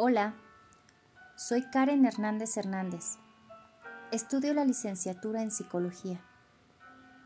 Hola, 0.00 0.36
soy 1.34 1.62
Karen 1.62 2.04
Hernández 2.06 2.56
Hernández. 2.56 3.16
Estudio 4.12 4.54
la 4.54 4.64
licenciatura 4.64 5.42
en 5.42 5.50
psicología. 5.50 6.20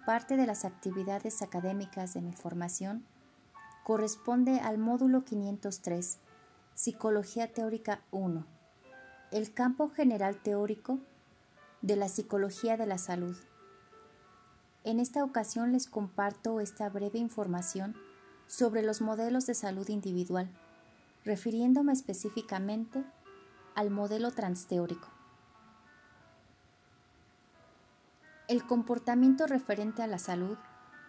Parte 0.07 0.39
de 0.39 0.47
las 0.47 0.65
actividades 0.65 1.43
académicas 1.43 2.15
de 2.15 2.23
mi 2.23 2.33
formación 2.33 3.05
corresponde 3.85 4.59
al 4.61 4.79
módulo 4.79 5.23
503, 5.23 6.17
Psicología 6.73 7.53
Teórica 7.53 8.01
1, 8.11 8.47
el 9.33 9.53
campo 9.53 9.91
general 9.91 10.39
teórico 10.39 10.99
de 11.83 11.97
la 11.97 12.09
psicología 12.09 12.79
de 12.79 12.87
la 12.87 12.97
salud. 12.97 13.37
En 14.83 14.99
esta 14.99 15.25
ocasión 15.25 15.73
les 15.73 15.87
comparto 15.87 16.59
esta 16.59 16.89
breve 16.89 17.19
información 17.19 17.95
sobre 18.47 18.81
los 18.83 19.03
modelos 19.03 19.45
de 19.45 19.53
salud 19.53 19.91
individual 19.91 20.49
refiriéndome 21.25 21.93
específicamente 21.93 23.05
al 23.75 23.91
modelo 23.91 24.33
transteórico. 24.33 25.09
El 28.49 28.67
comportamiento 28.67 29.47
referente 29.47 30.03
a 30.03 30.07
la 30.07 30.19
salud 30.19 30.59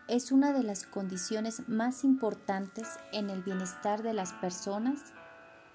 es 0.08 0.32
una 0.32 0.54
de 0.54 0.64
las 0.64 0.86
condiciones 0.86 1.68
más 1.68 2.04
importantes 2.04 2.88
en 3.12 3.30
el 3.30 3.42
bienestar 3.42 4.04
de 4.04 4.14
las 4.14 4.34
personas 4.34 5.00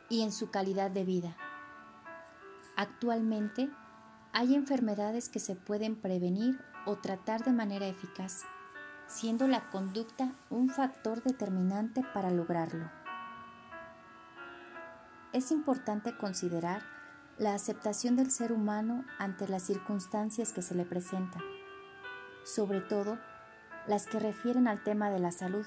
y 0.08 0.22
en 0.22 0.32
su 0.32 0.50
calidad 0.50 0.90
de 0.90 1.04
vida. 1.04 1.36
Actualmente 2.76 3.68
hay 4.32 4.54
enfermedades 4.54 5.28
que 5.28 5.40
se 5.40 5.56
pueden 5.56 5.96
prevenir 5.96 6.60
o 6.86 6.96
tratar 6.96 7.44
de 7.44 7.52
manera 7.52 7.86
eficaz, 7.86 8.44
siendo 9.08 9.48
la 9.48 9.68
conducta 9.70 10.32
un 10.48 10.70
factor 10.70 11.22
determinante 11.22 12.02
para 12.14 12.30
lograrlo 12.30 12.97
es 15.32 15.50
importante 15.50 16.16
considerar 16.16 16.82
la 17.38 17.54
aceptación 17.54 18.16
del 18.16 18.30
ser 18.30 18.52
humano 18.52 19.04
ante 19.18 19.46
las 19.46 19.62
circunstancias 19.62 20.52
que 20.52 20.62
se 20.62 20.74
le 20.74 20.84
presentan, 20.84 21.42
sobre 22.44 22.80
todo 22.80 23.18
las 23.86 24.06
que 24.06 24.18
refieren 24.18 24.66
al 24.66 24.82
tema 24.82 25.10
de 25.10 25.18
la 25.18 25.30
salud, 25.30 25.64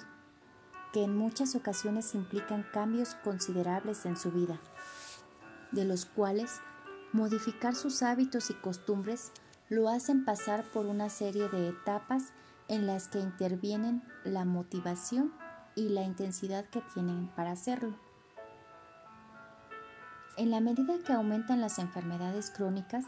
que 0.91 1.03
en 1.03 1.15
muchas 1.15 1.55
ocasiones 1.55 2.13
implican 2.15 2.65
cambios 2.73 3.15
considerables 3.23 4.05
en 4.05 4.17
su 4.17 4.31
vida, 4.31 4.59
de 5.71 5.85
los 5.85 6.05
cuales 6.05 6.59
modificar 7.13 7.75
sus 7.75 8.03
hábitos 8.03 8.49
y 8.49 8.53
costumbres 8.55 9.31
lo 9.69 9.87
hacen 9.87 10.25
pasar 10.25 10.65
por 10.65 10.85
una 10.85 11.09
serie 11.09 11.47
de 11.47 11.69
etapas 11.69 12.33
en 12.67 12.87
las 12.87 13.07
que 13.07 13.19
intervienen 13.19 14.03
la 14.25 14.43
motivación 14.43 15.33
y 15.75 15.89
la 15.89 16.03
intensidad 16.03 16.65
que 16.65 16.81
tienen 16.93 17.27
para 17.35 17.51
hacerlo. 17.51 18.10
En 20.41 20.49
la 20.49 20.59
medida 20.59 20.95
que 21.05 21.13
aumentan 21.13 21.61
las 21.61 21.77
enfermedades 21.77 22.49
crónicas, 22.49 23.05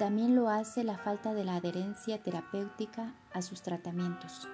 también 0.00 0.34
lo 0.34 0.48
hace 0.48 0.82
la 0.82 0.98
falta 0.98 1.32
de 1.32 1.44
la 1.44 1.54
adherencia 1.54 2.20
terapéutica 2.20 3.14
a 3.32 3.40
sus 3.40 3.62
tratamientos. 3.62 4.48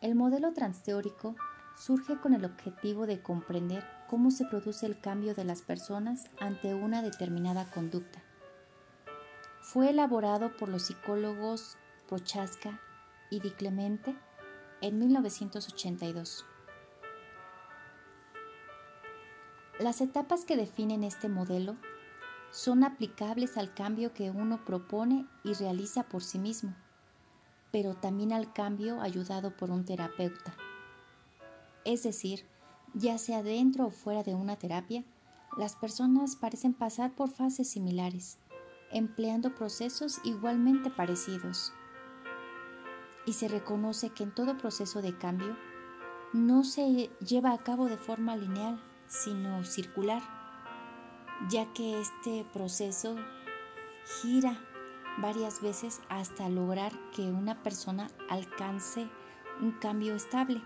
El 0.00 0.14
modelo 0.14 0.52
transteórico 0.52 1.34
surge 1.76 2.20
con 2.20 2.34
el 2.34 2.44
objetivo 2.44 3.04
de 3.08 3.20
comprender 3.20 3.84
cómo 4.08 4.30
se 4.30 4.44
produce 4.44 4.86
el 4.86 5.00
cambio 5.00 5.34
de 5.34 5.42
las 5.42 5.62
personas 5.62 6.30
ante 6.38 6.72
una 6.72 7.02
determinada 7.02 7.64
conducta. 7.64 8.22
Fue 9.60 9.90
elaborado 9.90 10.56
por 10.56 10.68
los 10.68 10.84
psicólogos 10.84 11.76
Prochaska 12.08 12.78
y 13.28 13.40
Di 13.40 13.50
Clemente 13.50 14.14
en 14.82 15.00
1982. 15.00 16.44
Las 19.80 20.00
etapas 20.00 20.44
que 20.44 20.56
definen 20.56 21.02
este 21.02 21.28
modelo 21.28 21.76
son 22.52 22.84
aplicables 22.84 23.56
al 23.56 23.74
cambio 23.74 24.14
que 24.14 24.30
uno 24.30 24.64
propone 24.64 25.26
y 25.42 25.54
realiza 25.54 26.04
por 26.04 26.22
sí 26.22 26.38
mismo, 26.38 26.76
pero 27.72 27.94
también 27.94 28.32
al 28.32 28.52
cambio 28.52 29.00
ayudado 29.00 29.56
por 29.56 29.72
un 29.72 29.84
terapeuta. 29.84 30.54
Es 31.84 32.04
decir, 32.04 32.46
ya 32.94 33.18
sea 33.18 33.42
dentro 33.42 33.86
o 33.86 33.90
fuera 33.90 34.22
de 34.22 34.36
una 34.36 34.54
terapia, 34.54 35.02
las 35.56 35.74
personas 35.74 36.36
parecen 36.36 36.72
pasar 36.72 37.16
por 37.16 37.28
fases 37.28 37.68
similares, 37.68 38.38
empleando 38.92 39.56
procesos 39.56 40.20
igualmente 40.22 40.88
parecidos. 40.88 41.72
Y 43.26 43.32
se 43.32 43.48
reconoce 43.48 44.10
que 44.10 44.22
en 44.22 44.32
todo 44.32 44.56
proceso 44.56 45.02
de 45.02 45.18
cambio 45.18 45.56
no 46.32 46.62
se 46.62 47.10
lleva 47.26 47.52
a 47.52 47.58
cabo 47.58 47.86
de 47.86 47.96
forma 47.96 48.36
lineal, 48.36 48.80
sino 49.06 49.64
circular, 49.64 50.22
ya 51.48 51.72
que 51.72 52.00
este 52.00 52.44
proceso 52.52 53.16
gira 54.20 54.58
varias 55.18 55.60
veces 55.62 56.00
hasta 56.08 56.48
lograr 56.48 56.92
que 57.12 57.22
una 57.22 57.62
persona 57.62 58.08
alcance 58.28 59.08
un 59.60 59.72
cambio 59.72 60.14
estable. 60.14 60.62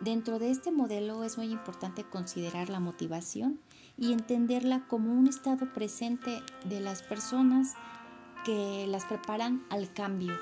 Dentro 0.00 0.38
de 0.38 0.50
este 0.50 0.72
modelo 0.72 1.22
es 1.22 1.36
muy 1.38 1.52
importante 1.52 2.02
considerar 2.02 2.68
la 2.68 2.80
motivación 2.80 3.60
y 3.96 4.12
entenderla 4.12 4.86
como 4.88 5.12
un 5.12 5.28
estado 5.28 5.72
presente 5.72 6.42
de 6.64 6.80
las 6.80 7.02
personas 7.02 7.74
que 8.44 8.86
las 8.88 9.04
preparan 9.04 9.64
al 9.70 9.92
cambio. 9.92 10.36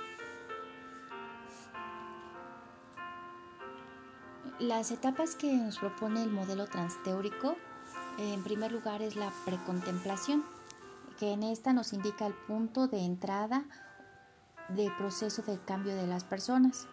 Las 4.61 4.91
etapas 4.91 5.37
que 5.37 5.57
nos 5.57 5.79
propone 5.79 6.23
el 6.23 6.29
modelo 6.29 6.67
transteórico, 6.67 7.57
en 8.19 8.45
primer 8.45 8.71
lugar, 8.71 9.01
es 9.01 9.17
la 9.17 9.33
precontemplación, 9.47 10.45
que 11.19 11.33
en 11.33 11.45
esta 11.45 11.73
nos 11.73 11.95
indica 11.95 12.27
el 12.27 12.35
punto 12.35 12.87
de 12.87 12.99
entrada 12.99 13.65
del 14.69 14.95
proceso 14.99 15.41
de 15.41 15.59
cambio 15.61 15.97
de 15.97 16.07
las 16.07 16.25
personas. 16.25 16.87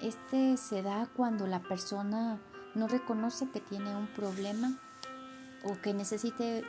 Este 0.00 0.56
se 0.56 0.84
da 0.84 1.08
cuando 1.16 1.48
la 1.48 1.58
persona 1.58 2.38
no 2.76 2.86
reconoce 2.86 3.50
que 3.50 3.60
tiene 3.60 3.96
un 3.96 4.06
problema 4.06 4.78
o 5.64 5.76
que 5.82 5.92
necesite 5.92 6.62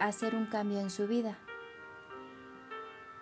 hacer 0.00 0.34
un 0.34 0.46
cambio 0.46 0.80
en 0.80 0.88
su 0.88 1.06
vida. 1.06 1.36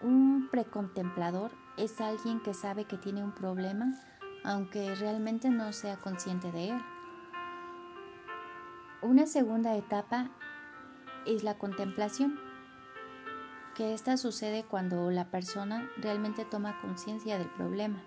Un 0.00 0.48
precontemplador 0.48 1.50
es 1.76 2.00
alguien 2.00 2.38
que 2.40 2.54
sabe 2.54 2.84
que 2.84 2.98
tiene 2.98 3.24
un 3.24 3.32
problema 3.32 4.00
aunque 4.44 4.94
realmente 4.94 5.50
no 5.50 5.72
sea 5.72 5.96
consciente 5.96 6.50
de 6.52 6.70
él. 6.70 6.82
Una 9.02 9.26
segunda 9.26 9.76
etapa 9.76 10.30
es 11.26 11.42
la 11.42 11.58
contemplación, 11.58 12.38
que 13.74 13.94
esta 13.94 14.16
sucede 14.16 14.64
cuando 14.64 15.10
la 15.10 15.30
persona 15.30 15.88
realmente 15.96 16.44
toma 16.44 16.80
conciencia 16.80 17.38
del 17.38 17.48
problema. 17.48 18.02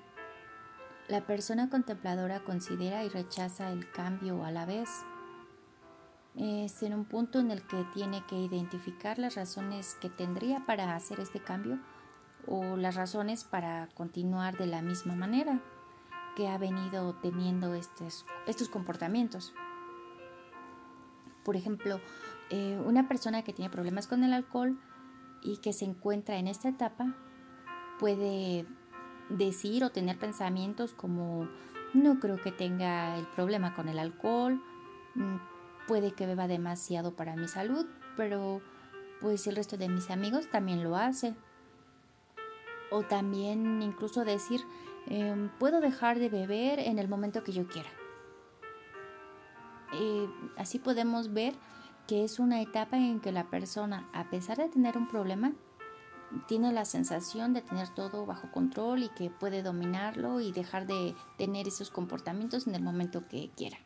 La 1.07 1.25
persona 1.25 1.69
contempladora 1.69 2.43
considera 2.43 3.03
y 3.03 3.09
rechaza 3.09 3.71
el 3.71 3.89
cambio 3.91 4.43
a 4.45 4.51
la 4.51 4.65
vez. 4.65 4.89
Es 6.35 6.81
en 6.83 6.93
un 6.93 7.05
punto 7.05 7.39
en 7.39 7.51
el 7.51 7.61
que 7.65 7.83
tiene 7.93 8.25
que 8.25 8.35
identificar 8.35 9.19
las 9.19 9.35
razones 9.35 9.95
que 9.95 10.09
tendría 10.09 10.65
para 10.65 10.95
hacer 10.95 11.19
este 11.19 11.39
cambio 11.39 11.79
o 12.47 12.77
las 12.77 12.95
razones 12.95 13.43
para 13.43 13.89
continuar 13.95 14.57
de 14.57 14.67
la 14.67 14.81
misma 14.81 15.15
manera 15.15 15.61
que 16.35 16.47
ha 16.47 16.57
venido 16.57 17.15
teniendo 17.15 17.73
estos, 17.73 18.25
estos 18.47 18.69
comportamientos. 18.69 19.53
Por 21.43 21.55
ejemplo, 21.55 21.99
eh, 22.49 22.79
una 22.85 23.07
persona 23.07 23.43
que 23.43 23.53
tiene 23.53 23.69
problemas 23.69 24.07
con 24.07 24.23
el 24.23 24.33
alcohol 24.33 24.79
y 25.41 25.57
que 25.57 25.73
se 25.73 25.85
encuentra 25.85 26.37
en 26.37 26.47
esta 26.47 26.69
etapa 26.69 27.15
puede 27.99 28.65
decir 29.29 29.83
o 29.83 29.91
tener 29.91 30.17
pensamientos 30.17 30.93
como 30.93 31.47
no 31.93 32.19
creo 32.19 32.41
que 32.41 32.51
tenga 32.51 33.17
el 33.17 33.27
problema 33.27 33.75
con 33.75 33.87
el 33.87 33.99
alcohol, 33.99 34.61
mm, 35.15 35.35
puede 35.87 36.13
que 36.13 36.25
beba 36.25 36.47
demasiado 36.47 37.15
para 37.15 37.35
mi 37.35 37.47
salud, 37.47 37.85
pero 38.17 38.61
pues 39.21 39.47
el 39.47 39.55
resto 39.55 39.77
de 39.77 39.89
mis 39.89 40.09
amigos 40.09 40.49
también 40.49 40.83
lo 40.83 40.95
hace. 40.95 41.35
O 42.93 43.03
también 43.03 43.81
incluso 43.81 44.23
decir 44.23 44.61
Em, 45.07 45.49
puedo 45.59 45.81
dejar 45.81 46.19
de 46.19 46.29
beber 46.29 46.79
en 46.79 46.97
el 46.97 47.07
momento 47.07 47.43
que 47.43 47.51
yo 47.51 47.67
quiera. 47.67 47.89
Eh, 49.93 50.29
así 50.57 50.79
podemos 50.79 51.33
ver 51.33 51.53
que 52.07 52.23
es 52.23 52.39
una 52.39 52.61
etapa 52.61 52.97
en 52.97 53.19
que 53.19 53.31
la 53.31 53.49
persona, 53.49 54.09
a 54.13 54.29
pesar 54.29 54.57
de 54.57 54.69
tener 54.69 54.97
un 54.97 55.07
problema, 55.07 55.53
tiene 56.47 56.71
la 56.71 56.85
sensación 56.85 57.53
de 57.53 57.61
tener 57.61 57.89
todo 57.89 58.25
bajo 58.25 58.49
control 58.51 59.03
y 59.03 59.09
que 59.09 59.29
puede 59.29 59.61
dominarlo 59.61 60.39
y 60.39 60.51
dejar 60.51 60.87
de 60.87 61.15
tener 61.37 61.67
esos 61.67 61.91
comportamientos 61.91 62.65
en 62.65 62.75
el 62.75 62.81
momento 62.81 63.27
que 63.27 63.51
quiera. 63.55 63.77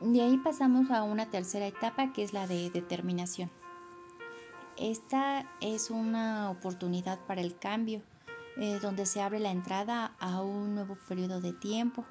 De 0.00 0.20
ahí 0.20 0.36
pasamos 0.38 0.90
a 0.90 1.02
una 1.02 1.26
tercera 1.30 1.66
etapa 1.66 2.12
que 2.12 2.22
es 2.22 2.32
la 2.32 2.46
de 2.46 2.70
determinación. 2.70 3.50
Esta 4.76 5.46
es 5.60 5.90
una 5.90 6.50
oportunidad 6.50 7.20
para 7.26 7.40
el 7.40 7.56
cambio 7.56 8.02
eh, 8.56 8.78
donde 8.80 9.06
se 9.06 9.22
abre 9.22 9.38
la 9.38 9.50
entrada 9.50 10.14
a 10.18 10.40
un 10.42 10.74
nuevo 10.74 10.96
periodo 11.08 11.40
de 11.40 11.52
tiempo 11.52 12.04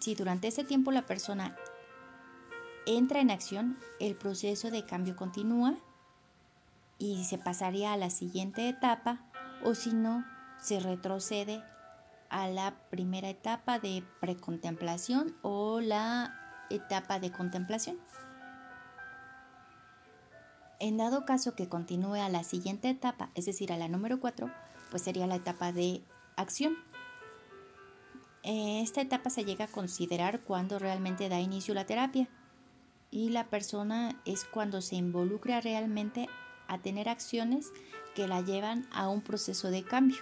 Si 0.00 0.14
durante 0.14 0.48
ese 0.48 0.64
tiempo 0.64 0.90
la 0.92 1.06
persona 1.06 1.56
entra 2.86 3.20
en 3.20 3.30
acción, 3.30 3.78
el 4.00 4.16
proceso 4.16 4.70
de 4.70 4.86
cambio 4.86 5.14
continúa 5.14 5.76
y 6.98 7.24
se 7.24 7.38
pasaría 7.38 7.92
a 7.92 7.96
la 7.96 8.10
siguiente 8.10 8.68
etapa 8.68 9.20
o 9.64 9.74
si 9.74 9.92
no, 9.92 10.24
se 10.60 10.80
retrocede 10.80 11.62
a 12.28 12.48
la 12.48 12.74
primera 12.90 13.28
etapa 13.28 13.78
de 13.78 14.04
precontemplación 14.20 15.36
o 15.42 15.80
la 15.80 16.66
etapa 16.70 17.20
de 17.20 17.30
contemplación. 17.30 17.98
En 20.80 20.96
dado 20.96 21.24
caso 21.24 21.54
que 21.54 21.68
continúe 21.68 22.14
a 22.14 22.28
la 22.28 22.44
siguiente 22.44 22.88
etapa, 22.88 23.30
es 23.34 23.46
decir, 23.46 23.72
a 23.72 23.76
la 23.76 23.88
número 23.88 24.20
4, 24.20 24.50
pues 24.90 25.02
sería 25.02 25.26
la 25.26 25.36
etapa 25.36 25.72
de 25.72 26.02
acción. 26.36 26.76
Esta 28.44 29.00
etapa 29.00 29.28
se 29.28 29.44
llega 29.44 29.64
a 29.66 29.68
considerar 29.68 30.40
cuando 30.40 30.78
realmente 30.78 31.28
da 31.28 31.40
inicio 31.40 31.74
la 31.74 31.84
terapia 31.84 32.28
y 33.10 33.30
la 33.30 33.48
persona 33.48 34.20
es 34.24 34.44
cuando 34.44 34.80
se 34.80 34.96
involucra 34.96 35.60
realmente 35.60 36.28
a 36.68 36.78
tener 36.78 37.08
acciones 37.08 37.72
que 38.14 38.28
la 38.28 38.40
llevan 38.40 38.86
a 38.92 39.08
un 39.08 39.22
proceso 39.22 39.70
de 39.70 39.82
cambio. 39.82 40.18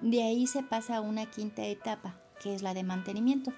De 0.00 0.22
ahí 0.22 0.46
se 0.46 0.62
pasa 0.62 0.96
a 0.96 1.00
una 1.00 1.26
quinta 1.26 1.64
etapa, 1.64 2.16
que 2.40 2.54
es 2.54 2.62
la 2.62 2.74
de 2.74 2.82
mantenimiento. 2.82 3.52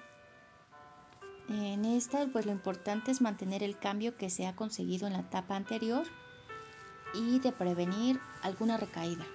En 1.47 1.85
esta, 1.85 2.25
pues 2.27 2.45
lo 2.45 2.51
importante 2.51 3.11
es 3.11 3.21
mantener 3.21 3.61
el 3.61 3.77
cambio 3.77 4.17
que 4.17 4.31
se 4.31 4.47
ha 4.47 4.55
conseguido 4.55 5.05
en 5.05 5.13
la 5.13 5.19
etapa 5.19 5.55
anterior 5.55 6.07
y 7.13 7.39
de 7.39 7.51
prevenir 7.51 8.19
alguna 8.41 8.77
recaída. 8.77 9.25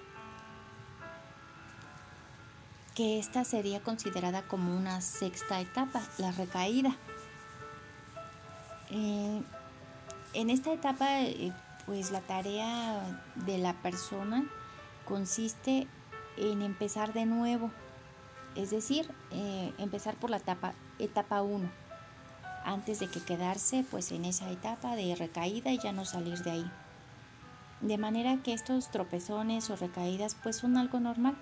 Que 2.95 3.17
esta 3.17 3.45
sería 3.45 3.81
considerada 3.81 4.41
como 4.41 4.75
una 4.75 4.99
sexta 4.99 5.61
etapa, 5.61 6.01
la 6.17 6.33
recaída. 6.33 6.97
Eh, 8.89 9.41
en 10.33 10.49
esta 10.49 10.73
etapa, 10.73 11.21
eh, 11.21 11.53
pues 11.85 12.11
la 12.11 12.19
tarea 12.19 13.23
de 13.35 13.57
la 13.57 13.73
persona 13.81 14.43
consiste 15.05 15.87
en 16.35 16.61
empezar 16.61 17.13
de 17.13 17.25
nuevo, 17.25 17.71
es 18.55 18.69
decir, 18.69 19.09
eh, 19.31 19.73
empezar 19.77 20.15
por 20.15 20.29
la 20.29 20.37
etapa 20.37 20.73
etapa 20.99 21.41
1 21.41 21.69
antes 22.65 22.99
de 22.99 23.07
que 23.07 23.21
quedarse 23.21 23.85
pues 23.89 24.11
en 24.11 24.25
esa 24.25 24.49
etapa 24.49 24.95
de 24.95 25.15
recaída 25.15 25.71
y 25.71 25.79
ya 25.79 25.91
no 25.91 26.05
salir 26.05 26.39
de 26.39 26.51
ahí. 26.51 26.71
De 27.81 27.97
manera 27.97 28.37
que 28.43 28.53
estos 28.53 28.91
tropezones 28.91 29.69
o 29.69 29.75
recaídas 29.75 30.35
pues 30.41 30.57
son 30.57 30.77
algo 30.77 30.99
normal. 30.99 31.35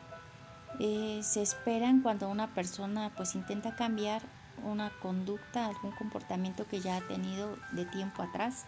Eh, 0.79 1.19
se 1.23 1.41
esperan 1.41 2.01
cuando 2.01 2.29
una 2.29 2.47
persona 2.53 3.11
pues 3.15 3.35
intenta 3.35 3.75
cambiar 3.75 4.21
una 4.63 4.91
conducta, 5.01 5.65
algún 5.65 5.91
comportamiento 5.91 6.65
que 6.67 6.79
ya 6.79 6.97
ha 6.97 7.01
tenido 7.01 7.57
de 7.71 7.85
tiempo 7.85 8.23
atrás. 8.23 8.65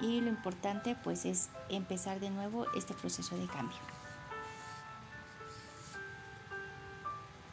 Y 0.00 0.20
lo 0.20 0.28
importante 0.28 0.96
pues 1.02 1.24
es 1.24 1.50
empezar 1.68 2.20
de 2.20 2.30
nuevo 2.30 2.66
este 2.76 2.94
proceso 2.94 3.36
de 3.36 3.46
cambio. 3.46 3.78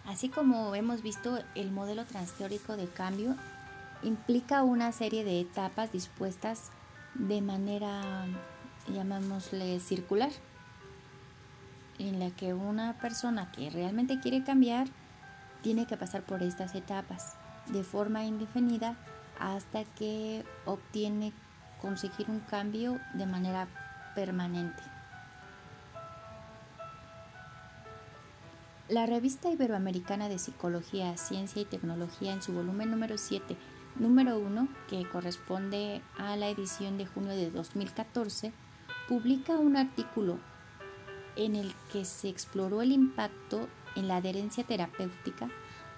Así 0.06 0.30
como 0.30 0.76
hemos 0.76 1.02
visto, 1.02 1.40
el 1.56 1.72
modelo 1.72 2.06
transteórico 2.06 2.76
de 2.76 2.88
cambio 2.88 3.36
implica 4.04 4.64
una 4.64 4.92
serie 4.92 5.24
de 5.24 5.40
etapas 5.40 5.92
dispuestas 5.92 6.72
de 7.16 7.42
manera, 7.42 8.26
llamámosle, 8.88 9.80
circular, 9.80 10.32
en 12.00 12.20
la 12.20 12.32
que 12.32 12.54
una 12.54 12.98
persona 13.00 13.52
que 13.52 13.70
realmente 13.70 14.20
quiere 14.20 14.44
cambiar 14.44 14.88
tiene 15.62 15.86
que 15.86 15.96
pasar 15.96 16.24
por 16.24 16.44
estas 16.44 16.76
etapas 16.76 17.36
de 17.68 17.84
forma 17.84 18.26
indefinida 18.26 18.98
hasta 19.40 19.86
que 19.86 20.44
obtiene 20.66 21.32
conseguir 21.82 22.30
un 22.30 22.40
cambio 22.42 23.00
de 23.14 23.26
manera 23.26 23.68
permanente. 24.16 24.84
La 28.90 29.06
revista 29.06 29.50
Iberoamericana 29.50 30.28
de 30.28 30.38
Psicología, 30.38 31.16
Ciencia 31.16 31.62
y 31.62 31.66
Tecnología 31.66 32.34
en 32.34 32.42
su 32.42 32.52
volumen 32.52 32.92
número 32.92 33.18
7, 33.18 33.56
número 33.96 34.38
1, 34.38 34.68
que 34.90 35.08
corresponde 35.08 36.02
a 36.18 36.36
la 36.36 36.50
edición 36.50 36.98
de 36.98 37.06
junio 37.06 37.32
de 37.32 37.50
2014, 37.50 38.52
publica 39.08 39.54
un 39.54 39.78
artículo 39.78 40.38
en 41.38 41.56
el 41.56 41.74
que 41.94 42.04
se 42.04 42.28
exploró 42.28 42.82
el 42.82 42.92
impacto 42.92 43.70
en 43.96 44.10
la 44.10 44.18
adherencia 44.18 44.66
terapéutica 44.66 45.50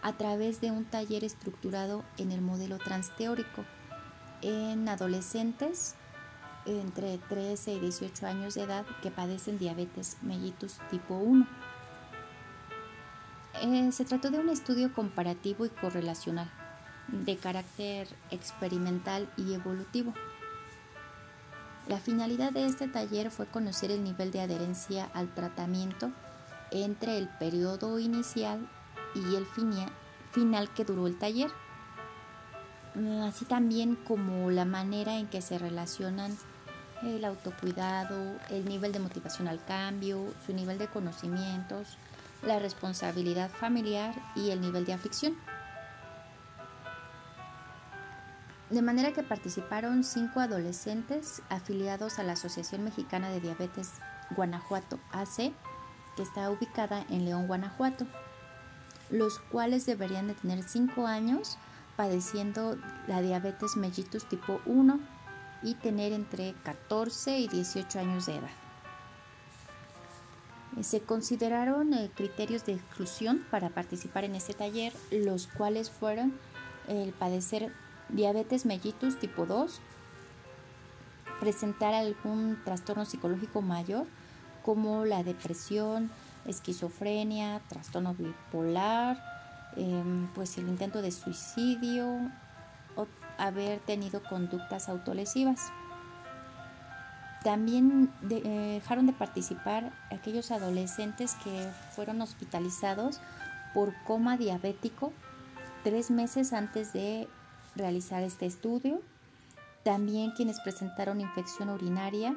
a 0.04 0.14
través 0.14 0.62
de 0.62 0.70
un 0.70 0.86
taller 0.86 1.24
estructurado 1.24 2.04
en 2.20 2.32
el 2.32 2.42
modelo 2.42 2.78
transteórico 2.78 3.66
en 4.44 4.88
adolescentes 4.88 5.96
entre 6.68 7.18
13 7.18 7.74
y 7.74 7.80
18 7.80 8.28
años 8.28 8.54
de 8.54 8.62
edad 8.62 8.86
que 9.02 9.10
padecen 9.10 9.58
diabetes 9.58 10.18
mellitus 10.22 10.78
tipo 10.92 11.16
1. 11.16 11.48
Eh, 13.66 13.92
se 13.92 14.06
trató 14.06 14.30
de 14.30 14.38
un 14.38 14.50
estudio 14.50 14.94
comparativo 14.94 15.66
y 15.66 15.70
correlacional 15.70 16.48
de 17.08 17.36
carácter 17.36 18.08
experimental 18.30 19.28
y 19.38 19.56
evolutivo. 19.56 20.14
La 21.88 21.98
finalidad 21.98 22.52
de 22.52 22.68
este 22.68 22.88
taller 22.88 23.32
fue 23.32 23.48
conocer 23.48 23.90
el 23.90 24.04
nivel 24.04 24.30
de 24.30 24.42
adherencia 24.42 25.10
al 25.16 25.34
tratamiento 25.34 26.12
entre 26.70 27.18
el 27.18 27.28
periodo 27.28 27.98
inicial 27.98 28.70
y 29.16 29.36
el 29.36 29.48
final 29.48 30.70
que 30.76 30.86
duró 30.86 31.08
el 31.08 31.18
taller, 31.18 31.50
así 33.24 33.46
también 33.46 33.96
como 33.96 34.52
la 34.52 34.66
manera 34.66 35.18
en 35.18 35.26
que 35.26 35.42
se 35.42 35.58
relacionan 35.58 36.38
el 37.02 37.26
autocuidado, 37.26 38.38
el 38.52 38.66
nivel 38.66 38.92
de 38.92 39.00
motivación 39.00 39.48
al 39.48 39.64
cambio, 39.66 40.34
su 40.46 40.54
nivel 40.54 40.78
de 40.78 40.88
conocimientos, 40.88 41.98
la 42.44 42.60
responsabilidad 42.60 43.50
familiar 43.50 44.14
y 44.36 44.52
el 44.52 44.62
nivel 44.62 44.86
de 44.86 44.94
aflicción. 44.94 45.36
De 48.70 48.82
manera 48.82 49.14
que 49.14 49.24
participaron 49.24 50.04
cinco 50.04 50.40
adolescentes 50.40 51.42
afiliados 51.50 52.18
a 52.18 52.24
la 52.24 52.34
Asociación 52.34 52.84
Mexicana 52.84 53.30
de 53.30 53.40
Diabetes 53.40 53.94
Guanajuato 54.32 55.00
AC, 55.12 55.54
que 56.16 56.24
está 56.24 56.50
ubicada 56.50 57.06
en 57.10 57.26
León, 57.26 57.48
Guanajuato, 57.48 58.08
los 59.12 59.40
cuales 59.40 59.86
deberían 59.86 60.28
de 60.28 60.34
tener 60.34 60.64
cinco 60.64 61.06
años 61.06 61.58
padeciendo 61.96 62.78
la 63.08 63.22
diabetes 63.22 63.78
mellitus 63.78 64.28
tipo 64.28 64.60
1 64.66 65.00
y 65.64 65.76
tener 65.76 66.12
entre 66.12 66.54
14 66.64 67.40
y 67.40 67.48
18 67.48 68.00
años 68.00 68.26
de 68.26 68.38
edad. 68.38 68.65
Se 70.82 71.00
consideraron 71.02 71.94
eh, 71.94 72.12
criterios 72.14 72.66
de 72.66 72.74
exclusión 72.74 73.46
para 73.50 73.70
participar 73.70 74.26
en 74.26 74.36
este 74.36 74.54
taller, 74.54 74.94
los 75.12 75.48
cuales 75.48 75.90
fueron 75.90 76.34
el 76.88 77.14
padecer 77.14 77.72
diabetes 78.10 78.66
mellitus 78.66 79.18
tipo 79.18 79.46
2, 79.46 79.80
presentar 81.40 81.94
algún 81.94 82.60
trastorno 82.64 83.06
psicológico 83.06 83.62
mayor 83.62 84.06
como 84.64 85.06
la 85.06 85.24
depresión, 85.24 86.12
esquizofrenia, 86.46 87.62
trastorno 87.70 88.14
bipolar, 88.14 89.24
em, 89.76 90.28
pues 90.34 90.58
el 90.58 90.68
intento 90.68 91.02
de 91.02 91.12
suicidio 91.12 92.32
o 92.96 93.08
haber 93.38 93.80
tenido 93.80 94.24
conductas 94.24 94.90
autolesivas. 94.90 95.72
También 97.46 98.12
eh, 98.32 98.80
dejaron 98.82 99.06
de 99.06 99.14
participar 99.14 99.94
aquellos 100.10 100.50
adolescentes 100.50 101.36
que 101.44 101.70
fueron 101.92 102.20
hospitalizados 102.24 103.22
por 103.72 103.94
coma 104.04 104.36
diabético 104.36 105.14
tres 105.84 106.10
meses 106.10 106.54
antes 106.54 106.92
de 106.92 107.28
realizar 107.76 108.24
este 108.24 108.48
estudio. 108.48 109.00
También 109.84 110.32
quienes 110.32 110.60
presentaron 110.60 111.22
infección 111.22 111.70
urinaria, 111.70 112.36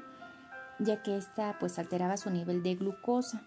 ya 0.79 1.03
que 1.03 1.17
esta 1.17 1.59
pues 1.59 1.79
alteraba 1.79 2.19
su 2.19 2.29
nivel 2.29 2.62
de 2.62 2.75
glucosa. 2.75 3.41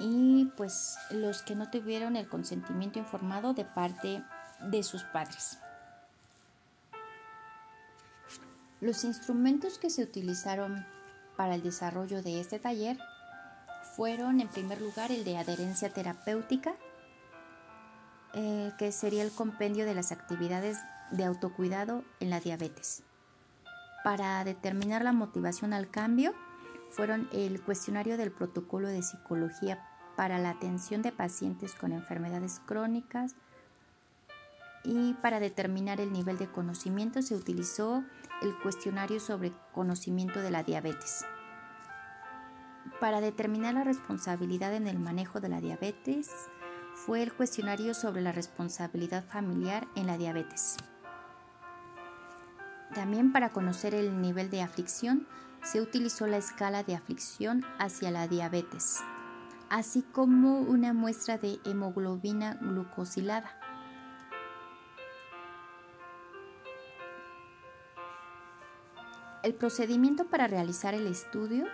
Y 0.00 0.46
pues 0.56 0.98
los 1.12 1.42
que 1.42 1.54
no 1.54 1.70
tuvieron 1.70 2.16
el 2.16 2.28
consentimiento 2.28 2.98
informado 2.98 3.54
de 3.54 3.64
parte 3.64 4.24
de 4.62 4.82
sus 4.82 5.04
padres. 5.04 5.60
Los 8.80 9.04
instrumentos 9.04 9.78
que 9.78 9.90
se 9.90 10.02
utilizaron 10.02 10.86
para 11.36 11.56
el 11.56 11.62
desarrollo 11.62 12.22
de 12.22 12.40
este 12.40 12.58
taller 12.58 12.98
fueron 13.96 14.40
en 14.40 14.48
primer 14.48 14.80
lugar 14.80 15.10
el 15.10 15.24
de 15.24 15.36
adherencia 15.36 15.92
terapéutica, 15.92 16.74
eh, 18.34 18.72
que 18.78 18.92
sería 18.92 19.24
el 19.24 19.32
compendio 19.32 19.84
de 19.84 19.94
las 19.94 20.12
actividades 20.12 20.78
de 21.10 21.24
autocuidado 21.24 22.04
en 22.20 22.30
la 22.30 22.38
diabetes. 22.38 23.02
Para 24.04 24.44
determinar 24.44 25.02
la 25.02 25.12
motivación 25.12 25.72
al 25.72 25.90
cambio, 25.90 26.32
fueron 26.90 27.28
el 27.32 27.60
cuestionario 27.60 28.16
del 28.16 28.30
protocolo 28.30 28.88
de 28.88 29.02
psicología 29.02 29.84
para 30.16 30.38
la 30.38 30.50
atención 30.50 31.02
de 31.02 31.12
pacientes 31.12 31.74
con 31.74 31.92
enfermedades 31.92 32.60
crónicas 32.64 33.34
y 34.84 35.14
para 35.14 35.40
determinar 35.40 36.00
el 36.00 36.12
nivel 36.12 36.38
de 36.38 36.50
conocimiento 36.50 37.22
se 37.22 37.34
utilizó 37.34 38.04
el 38.42 38.56
cuestionario 38.58 39.20
sobre 39.20 39.52
conocimiento 39.72 40.40
de 40.40 40.50
la 40.50 40.62
diabetes. 40.62 41.24
Para 43.00 43.20
determinar 43.20 43.74
la 43.74 43.84
responsabilidad 43.84 44.74
en 44.74 44.86
el 44.86 44.98
manejo 44.98 45.40
de 45.40 45.48
la 45.48 45.60
diabetes 45.60 46.30
fue 46.94 47.22
el 47.22 47.32
cuestionario 47.32 47.94
sobre 47.94 48.22
la 48.22 48.32
responsabilidad 48.32 49.24
familiar 49.24 49.86
en 49.94 50.06
la 50.06 50.18
diabetes. 50.18 50.76
También 52.94 53.32
para 53.32 53.50
conocer 53.50 53.94
el 53.94 54.20
nivel 54.20 54.50
de 54.50 54.62
aflicción 54.62 55.26
se 55.62 55.80
utilizó 55.80 56.26
la 56.26 56.38
escala 56.38 56.82
de 56.82 56.94
aflicción 56.94 57.64
hacia 57.78 58.10
la 58.10 58.26
diabetes, 58.26 58.98
así 59.68 60.02
como 60.02 60.60
una 60.60 60.92
muestra 60.92 61.38
de 61.38 61.60
hemoglobina 61.64 62.54
glucosilada. 62.54 63.57
El 69.42 69.54
procedimiento 69.54 70.26
para 70.26 70.48
realizar 70.48 70.94
el 70.94 71.06
estudio, 71.06 71.66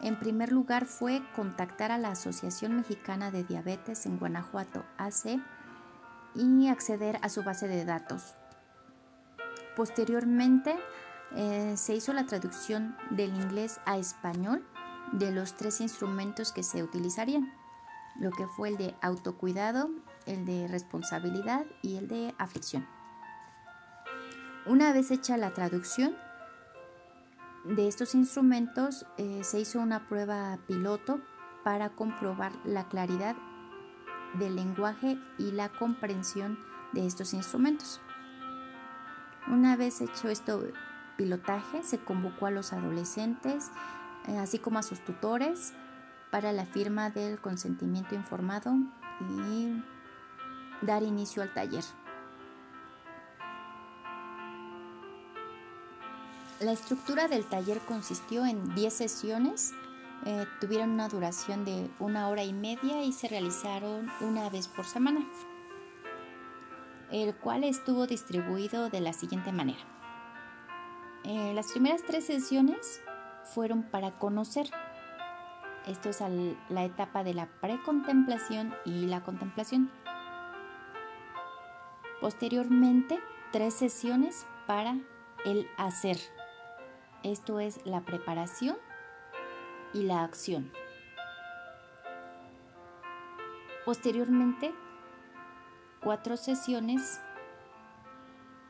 en 0.00 0.18
primer 0.18 0.50
lugar, 0.50 0.86
fue 0.86 1.22
contactar 1.36 1.92
a 1.92 1.98
la 1.98 2.10
Asociación 2.10 2.76
Mexicana 2.76 3.30
de 3.30 3.44
Diabetes 3.44 4.06
en 4.06 4.18
Guanajuato, 4.18 4.84
AC, 4.96 5.38
y 6.34 6.68
acceder 6.68 7.18
a 7.20 7.28
su 7.28 7.42
base 7.42 7.68
de 7.68 7.84
datos. 7.84 8.34
Posteriormente, 9.76 10.76
eh, 11.34 11.74
se 11.76 11.94
hizo 11.94 12.14
la 12.14 12.24
traducción 12.24 12.96
del 13.10 13.34
inglés 13.34 13.80
a 13.84 13.98
español 13.98 14.64
de 15.12 15.30
los 15.30 15.54
tres 15.54 15.82
instrumentos 15.82 16.52
que 16.52 16.62
se 16.62 16.82
utilizarían, 16.82 17.52
lo 18.18 18.30
que 18.30 18.46
fue 18.46 18.70
el 18.70 18.78
de 18.78 18.94
autocuidado, 19.02 19.90
el 20.24 20.46
de 20.46 20.66
responsabilidad 20.68 21.66
y 21.82 21.96
el 21.96 22.08
de 22.08 22.34
aflicción. 22.38 22.86
Una 24.64 24.92
vez 24.92 25.10
hecha 25.10 25.36
la 25.36 25.52
traducción, 25.52 26.16
de 27.64 27.86
estos 27.86 28.14
instrumentos 28.14 29.06
eh, 29.18 29.40
se 29.44 29.60
hizo 29.60 29.80
una 29.80 30.08
prueba 30.08 30.58
piloto 30.66 31.20
para 31.64 31.90
comprobar 31.90 32.52
la 32.64 32.88
claridad 32.88 33.36
del 34.34 34.56
lenguaje 34.56 35.18
y 35.38 35.52
la 35.52 35.68
comprensión 35.68 36.58
de 36.92 37.06
estos 37.06 37.34
instrumentos. 37.34 38.00
Una 39.48 39.76
vez 39.76 40.00
hecho 40.00 40.28
esto 40.28 40.64
pilotaje, 41.16 41.82
se 41.82 41.98
convocó 41.98 42.46
a 42.46 42.50
los 42.50 42.72
adolescentes, 42.72 43.70
eh, 44.26 44.38
así 44.38 44.58
como 44.58 44.78
a 44.78 44.82
sus 44.82 45.00
tutores, 45.04 45.72
para 46.30 46.52
la 46.52 46.64
firma 46.64 47.10
del 47.10 47.40
consentimiento 47.40 48.14
informado 48.14 48.74
y 49.20 49.82
dar 50.80 51.02
inicio 51.02 51.42
al 51.42 51.52
taller. 51.52 51.84
La 56.62 56.70
estructura 56.70 57.26
del 57.26 57.44
taller 57.46 57.80
consistió 57.80 58.46
en 58.46 58.72
10 58.76 58.94
sesiones, 58.94 59.74
eh, 60.24 60.46
tuvieron 60.60 60.90
una 60.90 61.08
duración 61.08 61.64
de 61.64 61.90
una 61.98 62.28
hora 62.28 62.44
y 62.44 62.52
media 62.52 63.02
y 63.02 63.12
se 63.12 63.26
realizaron 63.26 64.08
una 64.20 64.48
vez 64.48 64.68
por 64.68 64.84
semana, 64.84 65.26
el 67.10 67.34
cual 67.34 67.64
estuvo 67.64 68.06
distribuido 68.06 68.90
de 68.90 69.00
la 69.00 69.12
siguiente 69.12 69.50
manera. 69.50 69.80
Eh, 71.24 71.52
las 71.52 71.72
primeras 71.72 72.02
tres 72.06 72.26
sesiones 72.26 73.02
fueron 73.42 73.82
para 73.82 74.12
conocer. 74.20 74.70
Esto 75.88 76.10
es 76.10 76.22
la 76.68 76.84
etapa 76.84 77.24
de 77.24 77.34
la 77.34 77.46
precontemplación 77.60 78.72
y 78.84 79.06
la 79.06 79.24
contemplación. 79.24 79.90
Posteriormente, 82.20 83.18
tres 83.50 83.74
sesiones 83.74 84.46
para 84.68 84.96
el 85.44 85.66
hacer. 85.76 86.18
Esto 87.22 87.60
es 87.60 87.84
la 87.84 88.00
preparación 88.00 88.76
y 89.94 90.02
la 90.02 90.24
acción. 90.24 90.72
Posteriormente, 93.84 94.72
cuatro 96.02 96.36
sesiones 96.36 97.20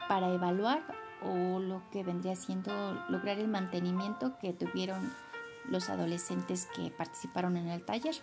para 0.08 0.28
evaluar 0.32 0.82
o 1.22 1.60
lo 1.60 1.82
que 1.90 2.02
vendría 2.02 2.36
siendo 2.36 2.72
lograr 3.08 3.38
el 3.38 3.48
mantenimiento 3.48 4.38
que 4.38 4.52
tuvieron 4.52 5.12
los 5.68 5.88
adolescentes 5.88 6.68
que 6.74 6.90
participaron 6.90 7.56
en 7.56 7.68
el 7.68 7.84
taller. 7.84 8.14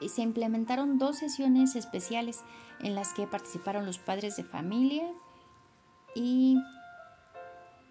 Y 0.00 0.08
se 0.08 0.22
implementaron 0.22 0.98
dos 0.98 1.18
sesiones 1.18 1.76
especiales 1.76 2.42
en 2.80 2.94
las 2.94 3.12
que 3.12 3.26
participaron 3.26 3.86
los 3.86 3.98
padres 3.98 4.36
de 4.36 4.44
familia 4.44 5.06
y 6.14 6.56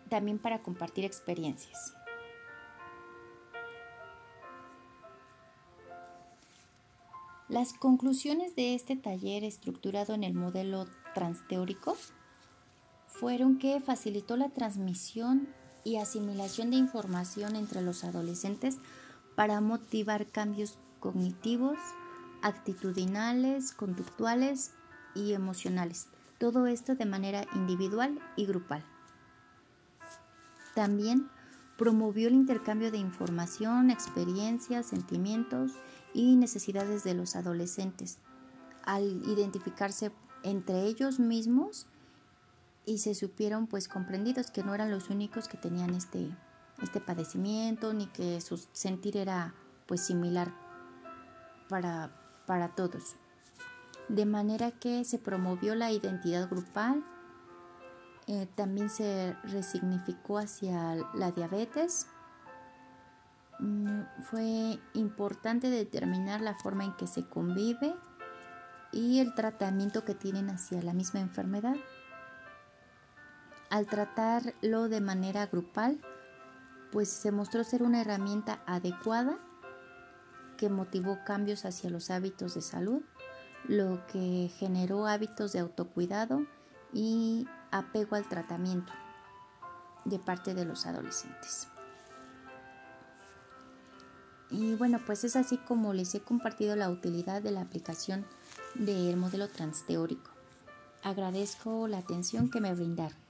también 0.09 0.39
para 0.39 0.61
compartir 0.61 1.05
experiencias. 1.05 1.93
Las 7.49 7.73
conclusiones 7.73 8.55
de 8.55 8.75
este 8.75 8.95
taller 8.95 9.43
estructurado 9.43 10.13
en 10.13 10.23
el 10.23 10.35
modelo 10.35 10.85
transteórico 11.15 11.97
fueron 13.07 13.57
que 13.57 13.81
facilitó 13.81 14.37
la 14.37 14.49
transmisión 14.49 15.49
y 15.83 15.97
asimilación 15.97 16.69
de 16.69 16.77
información 16.77 17.55
entre 17.55 17.81
los 17.81 18.03
adolescentes 18.03 18.77
para 19.35 19.61
motivar 19.61 20.27
cambios 20.27 20.77
cognitivos, 20.99 21.79
actitudinales, 22.43 23.71
conductuales 23.71 24.73
y 25.15 25.33
emocionales. 25.33 26.07
Todo 26.37 26.67
esto 26.67 26.93
de 26.95 27.05
manera 27.05 27.47
individual 27.55 28.19
y 28.35 28.45
grupal. 28.45 28.85
También 30.73 31.29
promovió 31.77 32.27
el 32.27 32.33
intercambio 32.33 32.91
de 32.91 32.97
información, 32.97 33.89
experiencias, 33.89 34.87
sentimientos 34.87 35.71
y 36.13 36.35
necesidades 36.35 37.03
de 37.03 37.13
los 37.13 37.35
adolescentes 37.35 38.19
al 38.83 39.03
identificarse 39.27 40.11
entre 40.43 40.83
ellos 40.85 41.19
mismos 41.19 41.87
y 42.85 42.97
se 42.99 43.13
supieron 43.13 43.67
pues 43.67 43.87
comprendidos 43.87 44.51
que 44.51 44.63
no 44.63 44.73
eran 44.73 44.89
los 44.89 45.09
únicos 45.09 45.47
que 45.47 45.57
tenían 45.57 45.93
este, 45.93 46.35
este 46.81 46.99
padecimiento 46.99 47.93
ni 47.93 48.07
que 48.07 48.41
su 48.41 48.57
sentir 48.71 49.17
era 49.17 49.53
pues 49.85 50.01
similar 50.01 50.51
para, 51.67 52.11
para 52.47 52.69
todos. 52.69 53.15
De 54.07 54.25
manera 54.25 54.71
que 54.71 55.05
se 55.05 55.19
promovió 55.19 55.75
la 55.75 55.91
identidad 55.91 56.49
grupal 56.49 57.03
eh, 58.31 58.47
también 58.53 58.91
se 58.91 59.35
resignificó 59.45 60.37
hacia 60.37 60.95
la 61.15 61.31
diabetes. 61.31 62.05
Mm, 63.57 64.01
fue 64.21 64.79
importante 64.93 65.71
determinar 65.71 66.39
la 66.39 66.53
forma 66.53 66.83
en 66.83 66.95
que 66.95 67.07
se 67.07 67.27
convive 67.27 67.95
y 68.91 69.17
el 69.17 69.33
tratamiento 69.33 70.05
que 70.05 70.13
tienen 70.13 70.51
hacia 70.51 70.79
la 70.83 70.93
misma 70.93 71.21
enfermedad. 71.21 71.75
Al 73.71 73.87
tratarlo 73.87 74.89
de 74.89 75.01
manera 75.01 75.47
grupal, 75.47 75.99
pues 76.91 77.09
se 77.09 77.31
mostró 77.31 77.63
ser 77.63 77.81
una 77.81 78.01
herramienta 78.01 78.61
adecuada 78.67 79.39
que 80.55 80.69
motivó 80.69 81.17
cambios 81.25 81.65
hacia 81.65 81.89
los 81.89 82.11
hábitos 82.11 82.53
de 82.53 82.61
salud, 82.61 83.01
lo 83.67 84.05
que 84.05 84.51
generó 84.59 85.07
hábitos 85.07 85.51
de 85.51 85.59
autocuidado 85.61 86.45
y 86.93 87.47
apego 87.71 88.15
al 88.15 88.27
tratamiento 88.27 88.91
de 90.05 90.19
parte 90.19 90.53
de 90.53 90.65
los 90.65 90.85
adolescentes. 90.85 91.67
Y 94.51 94.75
bueno, 94.75 94.99
pues 95.05 95.23
es 95.23 95.35
así 95.35 95.57
como 95.57 95.93
les 95.93 96.15
he 96.15 96.21
compartido 96.21 96.75
la 96.75 96.89
utilidad 96.89 97.41
de 97.41 97.51
la 97.51 97.61
aplicación 97.61 98.25
del 98.73 99.15
modelo 99.15 99.47
transteórico. 99.47 100.31
Agradezco 101.03 101.87
la 101.87 101.99
atención 101.99 102.49
que 102.49 102.59
me 102.59 102.73
brindaron. 102.73 103.28